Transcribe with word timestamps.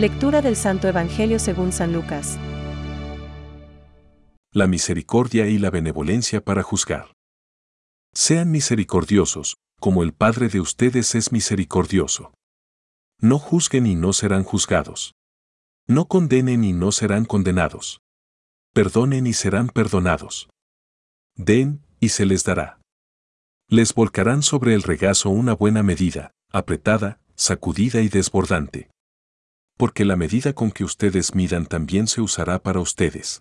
Lectura 0.00 0.40
del 0.40 0.56
Santo 0.56 0.88
Evangelio 0.88 1.38
según 1.38 1.72
San 1.72 1.92
Lucas. 1.92 2.38
La 4.50 4.66
misericordia 4.66 5.46
y 5.46 5.58
la 5.58 5.68
benevolencia 5.68 6.42
para 6.42 6.62
juzgar. 6.62 7.12
Sean 8.14 8.50
misericordiosos, 8.50 9.58
como 9.78 10.02
el 10.02 10.14
Padre 10.14 10.48
de 10.48 10.58
ustedes 10.58 11.14
es 11.14 11.32
misericordioso. 11.32 12.32
No 13.20 13.38
juzguen 13.38 13.84
y 13.84 13.94
no 13.94 14.14
serán 14.14 14.42
juzgados. 14.42 15.12
No 15.86 16.06
condenen 16.06 16.64
y 16.64 16.72
no 16.72 16.92
serán 16.92 17.26
condenados. 17.26 18.00
Perdonen 18.72 19.26
y 19.26 19.34
serán 19.34 19.68
perdonados. 19.68 20.48
Den, 21.36 21.84
y 22.00 22.08
se 22.08 22.24
les 22.24 22.42
dará. 22.44 22.80
Les 23.68 23.92
volcarán 23.92 24.42
sobre 24.42 24.72
el 24.72 24.82
regazo 24.82 25.28
una 25.28 25.52
buena 25.52 25.82
medida, 25.82 26.30
apretada, 26.50 27.20
sacudida 27.34 28.00
y 28.00 28.08
desbordante. 28.08 28.88
Porque 29.80 30.04
la 30.04 30.14
medida 30.14 30.52
con 30.52 30.72
que 30.72 30.84
ustedes 30.84 31.34
midan 31.34 31.64
también 31.64 32.06
se 32.06 32.20
usará 32.20 32.58
para 32.58 32.80
ustedes. 32.80 33.40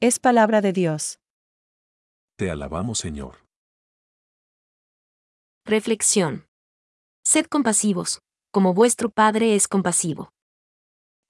Es 0.00 0.20
palabra 0.20 0.60
de 0.60 0.72
Dios. 0.72 1.18
Te 2.38 2.52
alabamos, 2.52 3.00
Señor. 3.00 3.44
Reflexión. 5.66 6.46
Sed 7.26 7.46
compasivos, 7.46 8.20
como 8.52 8.74
vuestro 8.74 9.10
Padre 9.10 9.56
es 9.56 9.66
compasivo. 9.66 10.30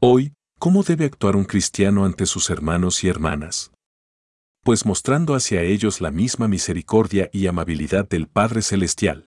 Hoy, 0.02 0.34
¿cómo 0.58 0.82
debe 0.82 1.06
actuar 1.06 1.34
un 1.34 1.46
cristiano 1.46 2.04
ante 2.04 2.26
sus 2.26 2.50
hermanos 2.50 3.04
y 3.04 3.08
hermanas? 3.08 3.72
Pues 4.62 4.84
mostrando 4.84 5.34
hacia 5.34 5.62
ellos 5.62 6.02
la 6.02 6.10
misma 6.10 6.46
misericordia 6.46 7.30
y 7.32 7.46
amabilidad 7.46 8.06
del 8.06 8.28
Padre 8.28 8.60
Celestial. 8.60 9.24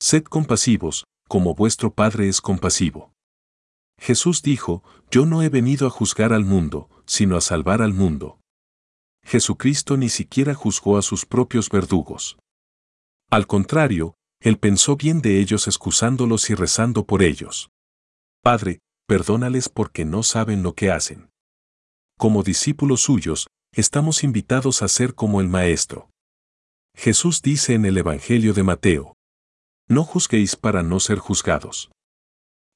Sed 0.00 0.24
compasivos, 0.24 1.04
como 1.32 1.54
vuestro 1.54 1.94
Padre 1.94 2.28
es 2.28 2.42
compasivo. 2.42 3.14
Jesús 3.98 4.42
dijo, 4.42 4.84
Yo 5.10 5.24
no 5.24 5.40
he 5.40 5.48
venido 5.48 5.86
a 5.86 5.90
juzgar 5.90 6.34
al 6.34 6.44
mundo, 6.44 6.90
sino 7.06 7.38
a 7.38 7.40
salvar 7.40 7.80
al 7.80 7.94
mundo. 7.94 8.38
Jesucristo 9.24 9.96
ni 9.96 10.10
siquiera 10.10 10.52
juzgó 10.52 10.98
a 10.98 11.00
sus 11.00 11.24
propios 11.24 11.70
verdugos. 11.70 12.36
Al 13.30 13.46
contrario, 13.46 14.14
Él 14.42 14.58
pensó 14.58 14.96
bien 14.96 15.22
de 15.22 15.40
ellos 15.40 15.68
excusándolos 15.68 16.50
y 16.50 16.54
rezando 16.54 17.06
por 17.06 17.22
ellos. 17.22 17.70
Padre, 18.42 18.80
perdónales 19.08 19.70
porque 19.70 20.04
no 20.04 20.22
saben 20.22 20.62
lo 20.62 20.74
que 20.74 20.90
hacen. 20.90 21.30
Como 22.18 22.42
discípulos 22.42 23.00
suyos, 23.00 23.46
estamos 23.74 24.22
invitados 24.22 24.82
a 24.82 24.88
ser 24.88 25.14
como 25.14 25.40
el 25.40 25.48
Maestro. 25.48 26.10
Jesús 26.94 27.40
dice 27.40 27.72
en 27.72 27.86
el 27.86 27.96
Evangelio 27.96 28.52
de 28.52 28.64
Mateo, 28.64 29.14
No 29.92 30.04
juzguéis 30.04 30.56
para 30.56 30.82
no 30.82 31.00
ser 31.00 31.18
juzgados. 31.18 31.90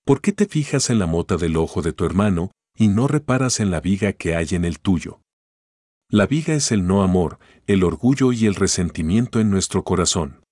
¿Por 0.05 0.21
qué 0.21 0.33
te 0.33 0.45
fijas 0.45 0.91
en 0.91 0.99
la 0.99 1.07
mota 1.07 1.39
del 1.39 1.57
ojo 1.57 1.81
de 1.81 1.95
tu 1.95 2.05
hermano 2.05 2.51
y 2.77 2.89
no 2.89 3.09
reparas 3.09 3.59
en 3.59 3.71
la 3.71 3.81
viga 3.81 4.13
que 4.13 4.37
hay 4.37 4.49
en 4.51 4.67
el 4.67 4.81
tuyo? 4.81 5.23
La 6.11 6.27
viga 6.27 6.53
es 6.53 6.73
el 6.73 6.87
no 6.87 7.03
amor, 7.03 7.39
el 7.67 7.85
orgullo 7.85 8.33
y 8.33 8.45
el 8.45 8.55
resentimiento 8.55 9.41
en 9.41 9.49
nuestro 9.49 9.83
corazón. 9.83 10.43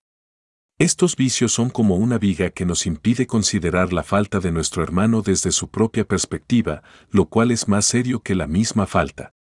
Estos 0.79 1.17
vicios 1.17 1.53
son 1.53 1.69
como 1.69 1.97
una 1.97 2.17
viga 2.17 2.49
que 2.49 2.65
nos 2.65 2.87
impide 2.87 3.27
considerar 3.27 3.93
la 3.93 4.03
falta 4.03 4.41
de 4.41 4.51
nuestro 4.51 4.83
hermano 4.83 5.21
desde 5.21 5.53
su 5.53 5.69
propia 5.69 6.09
perspectiva, 6.09 6.83
lo 7.11 7.27
cual 7.27 7.51
es 7.51 7.69
más 7.69 7.85
serio 7.85 8.21
que 8.21 8.35
la 8.35 8.47
misma 8.47 8.87
falta. 8.87 9.33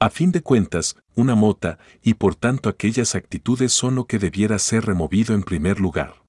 A 0.00 0.10
fin 0.10 0.32
de 0.32 0.42
cuentas, 0.42 0.96
una 1.14 1.36
mota, 1.36 1.78
y 2.02 2.14
por 2.14 2.34
tanto 2.34 2.68
aquellas 2.68 3.14
actitudes 3.14 3.72
son 3.72 3.94
lo 3.94 4.06
que 4.06 4.18
debiera 4.18 4.58
ser 4.58 4.84
removido 4.84 5.32
en 5.36 5.44
primer 5.44 5.78
lugar. 5.78 6.21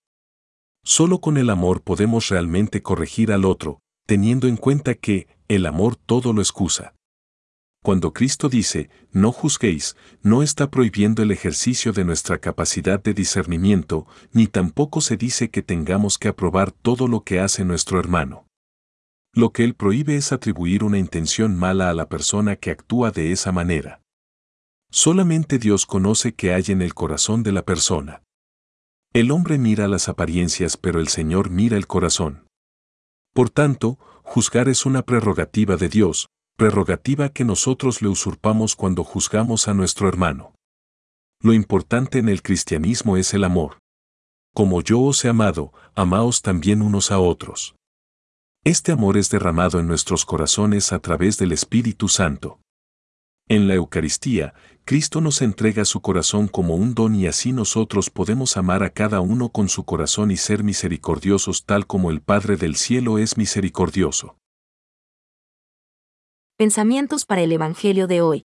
Solo 0.84 1.20
con 1.20 1.38
el 1.38 1.50
amor 1.50 1.82
podemos 1.82 2.28
realmente 2.28 2.82
corregir 2.82 3.32
al 3.32 3.46
otro, 3.46 3.80
teniendo 4.06 4.48
en 4.48 4.58
cuenta 4.58 4.96
que 4.96 5.28
el 5.48 5.66
amor 5.66 5.96
todo 5.96 6.34
lo 6.34 6.42
excusa. 6.42 6.94
Cuando 7.84 8.14
Cristo 8.14 8.48
dice, 8.48 8.90
no 9.12 9.32
juzguéis, 9.34 9.98
no 10.22 10.42
está 10.42 10.70
prohibiendo 10.70 11.22
el 11.22 11.32
ejercicio 11.32 11.92
de 11.92 12.06
nuestra 12.06 12.38
capacidad 12.38 13.02
de 13.02 13.14
discernimiento, 13.14 14.08
ni 14.32 14.48
tampoco 14.48 15.02
se 15.02 15.18
dice 15.18 15.50
que 15.50 15.62
tengamos 15.62 16.18
que 16.18 16.30
aprobar 16.30 16.72
todo 16.72 17.08
lo 17.08 17.24
que 17.24 17.42
hace 17.42 17.66
nuestro 17.66 18.00
hermano. 18.00 18.48
Lo 19.34 19.52
que 19.52 19.64
él 19.64 19.74
prohíbe 19.74 20.16
es 20.16 20.32
atribuir 20.32 20.84
una 20.84 20.98
intención 20.98 21.58
mala 21.58 21.90
a 21.90 21.94
la 21.94 22.08
persona 22.08 22.56
que 22.56 22.72
actúa 22.72 23.12
de 23.12 23.32
esa 23.32 23.52
manera. 23.52 24.02
Solamente 24.90 25.60
Dios 25.60 25.86
conoce 25.86 26.36
qué 26.36 26.54
hay 26.54 26.66
en 26.68 26.82
el 26.82 26.94
corazón 26.94 27.44
de 27.44 27.52
la 27.52 27.66
persona. 27.66 28.22
El 29.14 29.30
hombre 29.30 29.60
mira 29.60 29.88
las 29.88 30.10
apariencias 30.10 30.76
pero 30.76 31.00
el 31.00 31.08
Señor 31.08 31.52
mira 31.52 31.78
el 31.78 31.86
corazón. 31.86 32.48
Por 33.32 33.52
tanto, 33.52 34.00
juzgar 34.24 34.68
es 34.70 34.88
una 34.88 35.04
prerrogativa 35.04 35.78
de 35.78 35.88
Dios, 35.88 36.30
prerrogativa 36.58 37.30
que 37.30 37.46
nosotros 37.46 38.02
le 38.02 38.08
usurpamos 38.08 38.76
cuando 38.76 39.04
juzgamos 39.04 39.68
a 39.68 39.76
nuestro 39.76 40.08
hermano. 40.08 40.56
Lo 41.42 41.54
importante 41.54 42.18
en 42.18 42.28
el 42.28 42.42
cristianismo 42.42 43.16
es 43.16 43.36
el 43.36 43.44
amor. 43.44 43.78
Como 44.56 44.82
yo 44.82 45.00
os 45.02 45.24
he 45.26 45.30
amado, 45.30 45.74
amaos 45.94 46.42
también 46.42 46.82
unos 46.82 47.12
a 47.12 47.20
otros. 47.20 47.76
Este 48.64 48.92
amor 48.92 49.18
es 49.18 49.30
derramado 49.30 49.80
en 49.80 49.86
nuestros 49.86 50.26
corazones 50.26 50.92
a 50.92 50.98
través 50.98 51.38
del 51.38 51.52
Espíritu 51.52 52.08
Santo. 52.08 52.63
En 53.50 53.68
la 53.68 53.76
Eucaristía, 53.76 54.54
Cristo 54.86 55.22
nos 55.22 55.42
entrega 55.42 55.86
su 55.86 56.02
corazón 56.02 56.48
como 56.48 56.76
un 56.76 56.94
don 56.94 57.16
y 57.16 57.28
así 57.28 57.52
nosotros 57.52 58.10
podemos 58.10 58.58
amar 58.58 58.84
a 58.84 58.90
cada 58.90 59.22
uno 59.22 59.50
con 59.50 59.70
su 59.70 59.84
corazón 59.86 60.32
y 60.32 60.38
ser 60.38 60.64
misericordiosos 60.64 61.66
tal 61.66 61.88
como 61.88 62.10
el 62.10 62.22
Padre 62.22 62.58
del 62.58 62.76
Cielo 62.76 63.18
es 63.18 63.38
misericordioso. 63.38 64.38
Pensamientos 66.58 67.26
para 67.26 67.42
el 67.42 67.52
Evangelio 67.52 68.08
de 68.08 68.22
hoy. 68.22 68.44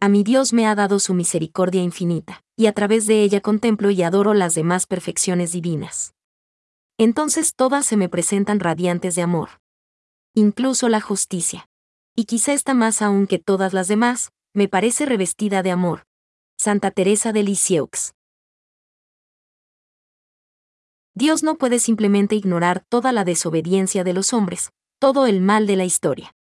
A 0.00 0.08
mi 0.08 0.24
Dios 0.24 0.52
me 0.52 0.66
ha 0.66 0.74
dado 0.74 0.98
su 0.98 1.14
misericordia 1.14 1.82
infinita, 1.82 2.42
y 2.56 2.66
a 2.66 2.72
través 2.72 3.06
de 3.06 3.22
ella 3.22 3.40
contemplo 3.40 3.90
y 3.90 4.02
adoro 4.02 4.34
las 4.34 4.54
demás 4.54 4.86
perfecciones 4.86 5.52
divinas. 5.52 6.14
Entonces 6.98 7.54
todas 7.54 7.86
se 7.86 7.96
me 7.96 8.08
presentan 8.08 8.60
radiantes 8.60 9.14
de 9.14 9.22
amor. 9.22 9.60
Incluso 10.34 10.88
la 10.88 11.00
justicia. 11.00 11.69
Y 12.20 12.26
quizá 12.26 12.52
esta 12.52 12.74
más 12.74 13.00
aún 13.00 13.26
que 13.26 13.38
todas 13.38 13.72
las 13.72 13.88
demás, 13.88 14.30
me 14.52 14.68
parece 14.68 15.06
revestida 15.06 15.62
de 15.62 15.70
amor. 15.70 16.04
Santa 16.58 16.90
Teresa 16.90 17.32
de 17.32 17.42
Lisieux. 17.42 18.12
Dios 21.14 21.42
no 21.42 21.54
puede 21.54 21.78
simplemente 21.78 22.34
ignorar 22.34 22.84
toda 22.90 23.12
la 23.12 23.24
desobediencia 23.24 24.04
de 24.04 24.12
los 24.12 24.34
hombres, 24.34 24.68
todo 24.98 25.26
el 25.26 25.40
mal 25.40 25.66
de 25.66 25.76
la 25.76 25.86
historia. 25.86 26.34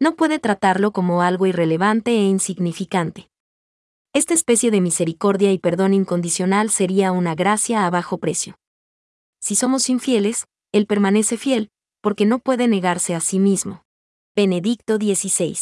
No 0.00 0.16
puede 0.16 0.38
tratarlo 0.38 0.92
como 0.92 1.20
algo 1.20 1.44
irrelevante 1.44 2.12
e 2.12 2.24
insignificante. 2.24 3.28
Esta 4.14 4.32
especie 4.32 4.70
de 4.70 4.80
misericordia 4.80 5.52
y 5.52 5.58
perdón 5.58 5.92
incondicional 5.92 6.70
sería 6.70 7.12
una 7.12 7.34
gracia 7.34 7.84
a 7.84 7.90
bajo 7.90 8.16
precio. 8.16 8.54
Si 9.42 9.56
somos 9.56 9.90
infieles, 9.90 10.46
Él 10.72 10.86
permanece 10.86 11.36
fiel, 11.36 11.68
porque 12.00 12.24
no 12.24 12.38
puede 12.38 12.66
negarse 12.66 13.14
a 13.14 13.20
sí 13.20 13.38
mismo. 13.38 13.84
Benedicto 14.34 14.96
XVI. 14.96 15.58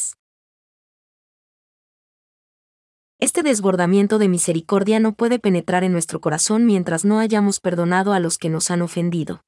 Este 3.19 3.42
desbordamiento 3.42 4.20
de 4.20 4.28
misericordia 4.28 5.00
no 5.00 5.12
puede 5.12 5.41
penetrar 5.41 5.82
en 5.82 5.91
nuestro 5.91 6.20
corazón 6.20 6.66
mientras 6.66 7.04
no 7.04 7.19
hayamos 7.19 7.58
perdonado 7.58 8.12
a 8.12 8.20
los 8.20 8.38
que 8.38 8.48
nos 8.48 8.70
han 8.70 8.82
ofendido. 8.82 9.42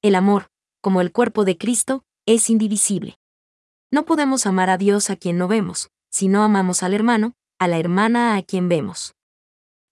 El 0.00 0.14
amor, 0.14 0.46
como 0.80 1.00
el 1.00 1.10
cuerpo 1.10 1.44
de 1.44 1.58
Cristo, 1.58 2.04
es 2.24 2.48
indivisible. 2.48 3.18
No 3.90 4.04
podemos 4.04 4.46
amar 4.46 4.70
a 4.70 4.78
Dios 4.78 5.10
a 5.10 5.16
quien 5.16 5.38
no 5.38 5.48
vemos, 5.48 5.90
si 6.12 6.28
no 6.28 6.44
amamos 6.44 6.84
al 6.84 6.94
hermano, 6.94 7.32
a 7.58 7.66
la 7.66 7.78
hermana 7.78 8.36
a 8.36 8.42
quien 8.42 8.68
vemos. 8.68 9.16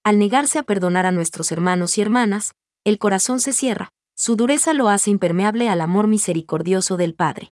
Al 0.05 0.21
negarse 0.21 0.61
a 0.61 0.63
perdonar 0.63 1.07
a 1.07 1.11
nuestros 1.11 1.51
hermanos 1.51 1.99
y 1.99 2.03
hermanas, 2.03 2.55
el 2.85 2.99
corazón 2.99 3.41
se 3.41 3.53
cierra, 3.53 3.89
su 4.15 4.37
dureza 4.37 4.75
lo 4.75 4.89
hace 4.89 5.11
impermeable 5.11 5.69
al 5.69 5.81
amor 5.81 6.07
misericordioso 6.07 6.97
del 6.97 7.17
Padre. 7.17 7.54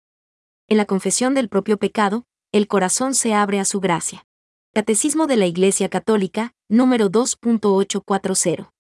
En 0.71 0.77
la 0.77 0.85
confesión 0.85 1.33
del 1.33 1.49
propio 1.49 1.79
pecado, 1.79 2.27
el 2.53 2.69
corazón 2.69 3.15
se 3.15 3.33
abre 3.33 3.59
a 3.59 3.65
su 3.65 3.81
gracia. 3.81 4.27
Catecismo 4.75 5.27
de 5.27 5.39
la 5.39 5.47
Iglesia 5.47 5.89
Católica, 5.89 6.53
número 6.69 7.11
2.840. 7.11 8.71